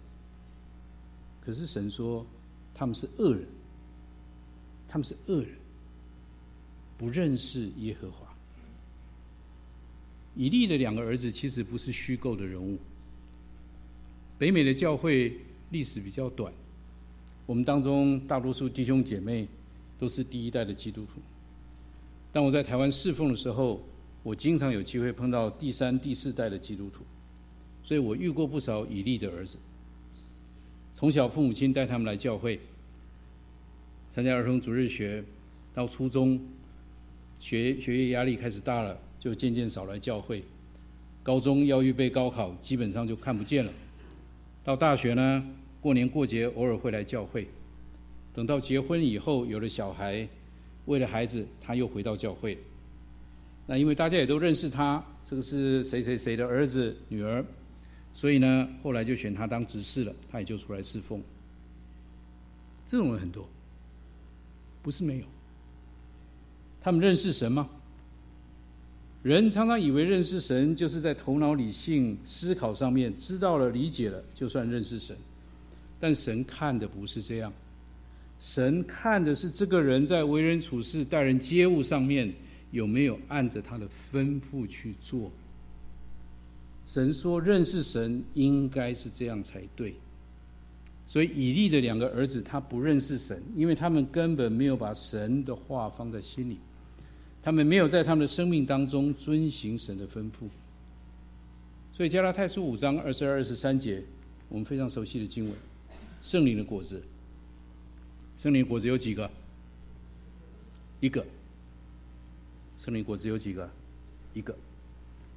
[1.39, 2.25] 可是神说
[2.73, 3.47] 他们是恶人，
[4.85, 5.51] 他们是恶人，
[6.97, 8.27] 不认识耶和华。
[10.35, 12.77] 以利的两个儿子其实不是虚构的人物。
[14.37, 15.37] 北美的教会
[15.69, 16.51] 历史比较短，
[17.45, 19.47] 我们当中大多数弟兄姐妹
[19.97, 21.21] 都是第一代的基督徒。
[22.33, 23.81] 当我在台湾侍奉的时候，
[24.23, 27.03] 我经常有机会碰到第三、第四代的基督徒。
[27.83, 29.57] 所以我遇过不少以利的儿子。
[30.93, 32.59] 从小父母亲带他们来教会，
[34.11, 35.23] 参加儿童主日学，
[35.73, 36.39] 到初中
[37.39, 40.43] 学学业压力开始大了，就渐渐少来教会。
[41.23, 43.73] 高中要预备高考，基本上就看不见了。
[44.63, 45.43] 到大学呢，
[45.81, 47.47] 过年过节偶尔会来教会。
[48.33, 50.27] 等到结婚以后有了小孩，
[50.85, 52.57] 为了孩子他又回到教会。
[53.67, 57.45] 那因为大家也都认识他，这个是谁谁谁的儿子女儿。
[58.13, 61.21] 所以呢，后来就选他当执事了，他也就出来侍奉。
[62.85, 63.47] 这种人很多，
[64.81, 65.23] 不是没有。
[66.81, 67.69] 他们认识神吗？
[69.23, 75.15] 人常常以为认识神就是在头脑理性思考上面知道了、理解了，就算认识神。
[75.99, 77.53] 但神看的不是这样，
[78.39, 82.33] 神看的是这个人在为人处事、待人接物上面
[82.71, 85.31] 有没有按着他的吩咐去做。
[86.87, 89.95] 神说：“认识神应该是这样才对。”
[91.07, 96.57] 所以以利的两个儿子他不认识神，因为他们根本没有把神的话放在心里，
[97.43, 100.47] 他们没有在他们的生命当中遵行神的吩咐。
[101.91, 104.01] 所以加拉太书五章二十二、二十三节，
[104.47, 105.53] 我们非常熟悉的经文：
[106.21, 107.03] 圣灵的果子，
[108.37, 109.29] 圣灵果子有几个？
[111.01, 111.25] 一个。
[112.83, 113.69] 圣灵果子有几个？
[114.33, 114.57] 一个。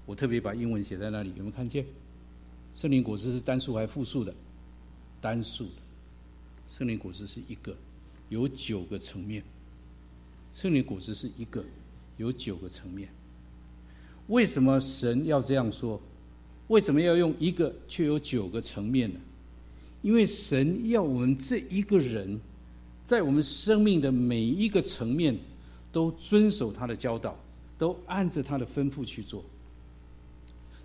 [0.07, 1.85] 我特别把英文写在那里，有没有看见？
[2.75, 4.35] 圣灵果实是单数还是复数的？
[5.21, 5.73] 单数的。
[6.67, 7.77] 圣灵果实是一个，
[8.31, 9.43] 有九个层面。
[10.55, 11.63] 圣灵果实是一个，
[12.17, 13.11] 有九个层面。
[14.29, 16.01] 为什么神要这样说？
[16.69, 19.21] 为什么要用一个却有九个层面呢？
[20.01, 22.41] 因为神要我们这一个人，
[23.05, 25.39] 在我们生命的每一个层面，
[25.95, 27.39] 都遵守他的教导，
[27.79, 29.45] 都按着他的吩咐去做。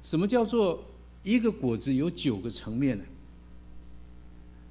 [0.03, 0.86] 什么叫做
[1.24, 3.03] 一个果子有九个层面呢？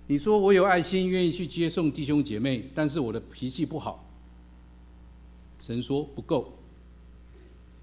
[0.06, 4.08] 你说我有爱心，愿意去接送弟兄姐妹，但是我的脾气不好。
[5.58, 6.56] 神说不够。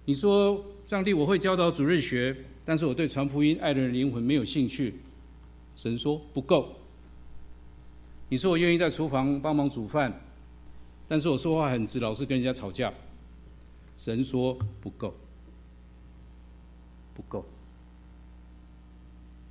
[0.06, 4.95] 你说上帝，我会教导主日学，但是我对传福音、爱人灵魂没有兴趣。
[5.76, 6.74] 神说不够。
[8.30, 10.24] 你说我愿意在厨房帮忙煮饭，
[11.08, 12.93] 但是我说话很直，老是跟人家吵架。
[13.97, 15.14] 神说不够。
[17.14, 17.45] 不够，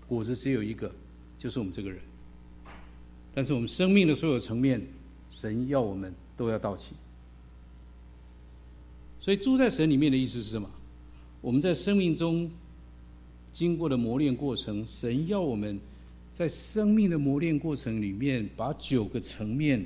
[0.06, 0.92] 果子只有一个，
[1.38, 1.98] 就是我们这个人。
[3.34, 4.86] 但是我们生命的所有层面，
[5.30, 6.94] 神要我们都要到齐。
[9.18, 10.68] 所以住在神里面的意思是什么？
[11.40, 12.50] 我们在生命中
[13.50, 15.80] 经过的磨练过程，神要我们
[16.34, 19.82] 在生命的磨练过程里面，把九个层面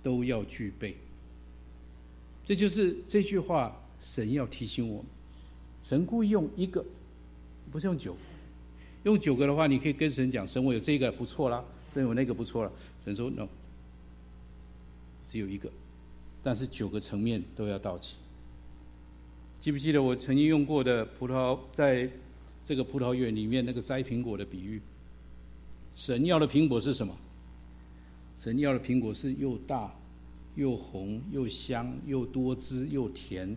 [0.00, 0.96] 都要具备。
[2.46, 5.06] 这就是这句话，神要提醒我们：
[5.82, 6.82] 神故意用一个，
[7.72, 8.16] 不是用九。
[9.02, 12.72] 用九个的话，你可以跟神讲：神，我有这个不错啦，神有那个不错了。
[13.04, 13.48] 神说：no，
[15.26, 15.68] 只有一个，
[16.42, 18.16] 但是九个层面都要到齐。
[19.60, 22.08] 记不记得我曾经用过的葡萄，在
[22.64, 24.80] 这个葡萄园里面那个摘苹果的比喻？
[25.96, 27.12] 神要的苹果是什么？
[28.36, 29.92] 神要的苹果是又大。
[30.56, 33.56] 又红又香又多汁又甜，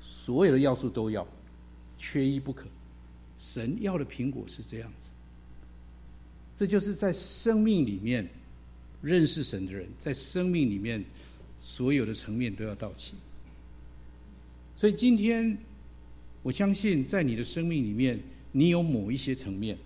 [0.00, 1.26] 所有的要素都要，
[1.98, 2.66] 缺一不可。
[3.38, 5.08] 神要的苹果是这样子，
[6.54, 8.28] 这就是在生命里面
[9.02, 11.04] 认识神的人，在生命里面
[11.60, 13.14] 所有的层面都要到齐。
[14.76, 15.56] 所以今天，
[16.42, 18.20] 我相信在你的生命里面，
[18.52, 19.76] 你有某一些层面，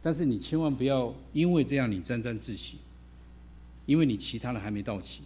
[0.00, 2.78] 但是你千万不要因为这样你沾沾自喜。
[3.86, 5.22] 因为你其他的还没到齐，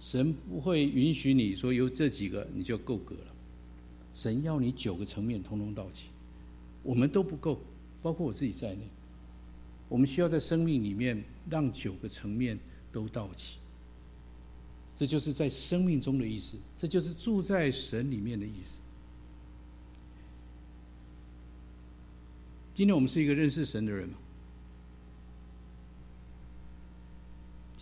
[0.00, 3.34] 神不会允许你说有这几个你就够格了。
[4.12, 6.08] 神要你九个层面通通到齐，
[6.82, 7.60] 我们都不够，
[8.02, 8.88] 包括我自己在内。
[9.88, 12.58] 我们需要在生命里面让九个层面
[12.90, 13.58] 都到齐，
[14.96, 18.80] 这就是在生命中的意思，这就是住在神里面的意思。
[22.72, 24.16] 今天我们是一个认识神的人吗？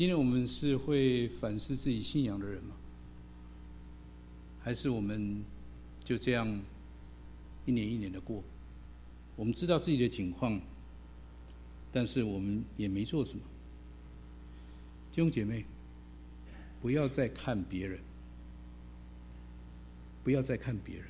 [0.03, 2.74] 今天我们是会反思自己信仰的人吗？
[4.61, 5.40] 还是我们
[6.03, 6.61] 就这样
[7.66, 8.42] 一年一年的过？
[9.36, 10.61] 我们知道自己的情况，
[11.92, 13.44] 但是我们也没做什么。
[15.12, 15.64] 弟兄姐妹，
[16.80, 18.00] 不要再看别人，
[20.24, 21.05] 不要再看别人，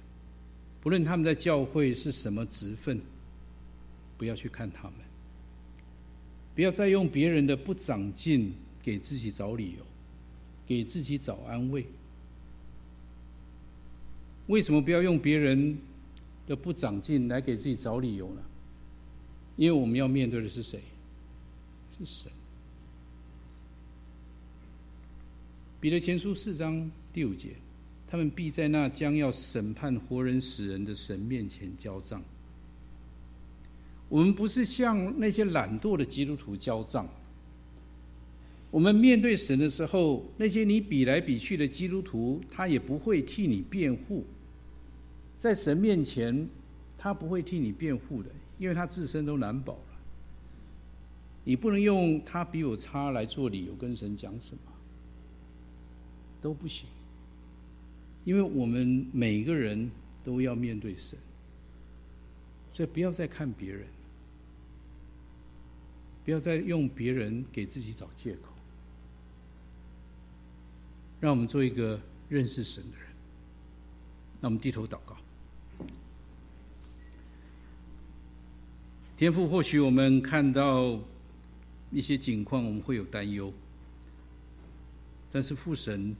[0.83, 3.01] 不论他们在教会是什么职分，
[4.19, 4.97] 不要去看他们，
[6.55, 8.53] 不要再用别人的不长进。
[8.83, 9.85] 给自己找理由，
[10.67, 11.87] 给自己找安慰。
[14.49, 15.79] 为什么不要用别人
[16.47, 18.43] 的不长进来给自己找理由呢？
[19.57, 20.81] 因为我们要面对的是谁？
[21.99, 22.33] 是神。
[25.81, 27.51] 彼得前书四章第五节，
[28.09, 32.23] 他们必在那将要审判活人死人的神面前交账。
[34.09, 37.09] 我们不是向那些懒惰的基督徒交账。
[38.73, 44.25] 我们面对神的时候，那些你比来比去的基督徒，他也不会替你辩护。
[45.37, 46.49] 在神面前，
[46.97, 50.01] 他不会替你辩护的，因为他自身都难保了。
[51.45, 54.73] 你不能用他比我差来做理由跟神讲什么，
[56.41, 56.89] 都不行。
[58.25, 59.91] 因为我们每一个人
[60.25, 61.19] 都要面对神，
[62.73, 63.85] 所以不要再看别人，
[66.25, 68.52] 不要再用别人给自己找借口。
[71.23, 73.07] 让我们做一个认识神的人。
[74.41, 75.17] 那我们低头祷告。
[79.17, 80.99] 天父，或许我们看到
[81.93, 83.55] 一些景况，我们会有担忧。
[85.31, 86.17] 但是父神，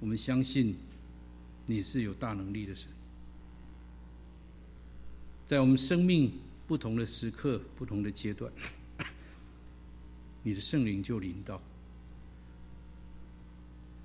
[0.00, 0.76] 我们相信
[1.64, 2.90] 你是有大能力的神。
[5.46, 6.32] 在我们生命
[6.66, 8.52] 不同的时刻、不同的阶段，
[10.42, 11.62] 你的圣灵就临到。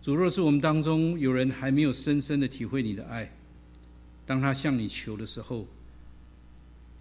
[0.03, 3.31] 主，若是我们当中有人还没有深深的体会你的爱，
[4.25, 5.65] 当他向你求的时候，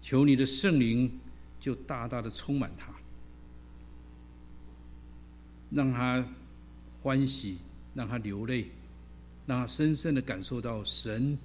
[0.01, 1.11] 求你的圣灵
[1.59, 2.93] 就大大的充满他，
[5.69, 6.25] 让他
[7.01, 7.57] 欢喜，
[7.93, 8.67] 让他流泪，
[9.45, 11.37] 让他深深的感受到神，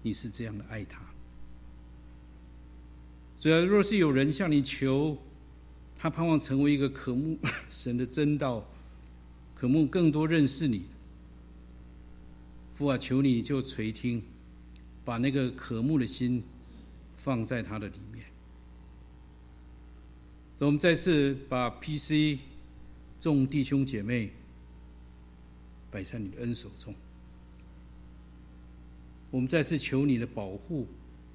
[0.00, 1.02] 你是这样的爱他。
[3.38, 5.18] 主要若是有人向你求，
[5.98, 7.38] 他盼望成为一个渴慕
[7.68, 8.66] 神的真道。
[9.58, 10.84] 渴慕更多认识你，
[12.76, 14.22] 父啊，求你就垂听，
[15.02, 16.44] 把那个渴慕的心
[17.16, 18.22] 放在他的里面。
[20.58, 22.38] 我们再次把 PC
[23.18, 24.30] 众弟兄姐妹
[25.90, 26.94] 摆在你的恩手中，
[29.30, 30.86] 我们再次求你的保护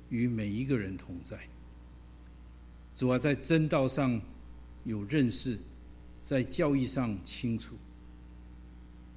[0.10, 1.40] 与每一个人同在。
[2.96, 4.22] 主啊，在真道上
[4.84, 5.58] 有认识，
[6.22, 7.76] 在教义上清楚。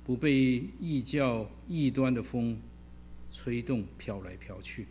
[0.04, 2.60] 不被异教异端的风
[3.30, 4.86] 吹动飘来飘去，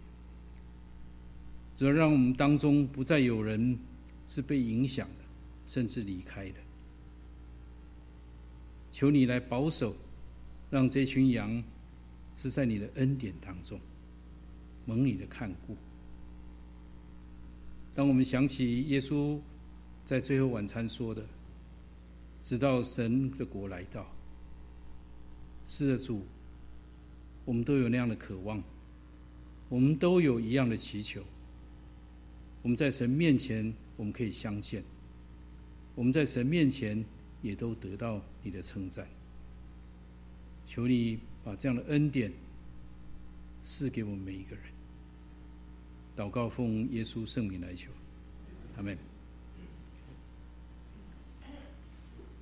[1.78, 3.78] 只要让我们当中不再有人
[4.28, 5.24] 是被影响的，
[5.68, 6.56] 甚至离开的。
[8.92, 9.96] 求你来保守，
[10.70, 11.64] 让这群羊
[12.36, 13.80] 是在你的恩典当中，
[14.86, 15.78] 蒙你的看顾。
[17.96, 19.40] 当我们想起耶稣
[20.04, 21.24] 在最后晚餐说的
[22.42, 24.06] ：“直到神的国来到。”
[25.66, 26.26] 是的，主，
[27.46, 28.62] 我们都有那样的渴望，
[29.70, 31.24] 我们都有一样的祈求。
[32.62, 34.82] 我们在神面前，我们可以相见；
[35.96, 37.04] 我们在神面前，
[37.42, 39.08] 也都得到你的称赞。
[40.66, 42.32] 求你把这样的恩典
[43.64, 44.66] 赐给我们每一个人。
[46.16, 47.90] 祷告奉耶稣圣名来求，
[48.78, 49.13] 阿门。